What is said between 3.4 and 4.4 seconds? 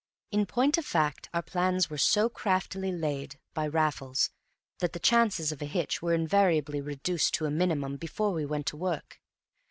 (by Raffles)